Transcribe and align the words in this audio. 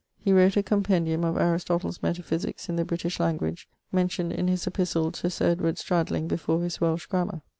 he 0.17 0.33
wrote 0.33 0.57
a 0.57 0.63
compendium 0.63 1.23
of 1.23 1.37
Aristotle's 1.37 1.99
Metaphysiques 1.99 2.67
in 2.69 2.75
the 2.75 2.83
British 2.83 3.19
language, 3.19 3.69
mentioned 3.91 4.33
in 4.33 4.47
his 4.47 4.65
epistle 4.65 5.11
to 5.11 5.29
Sir 5.29 5.55
Stradling 5.75 6.27
before 6.27 6.63
his 6.63 6.81
Welsh 6.81 7.05
Grammar. 7.05 7.43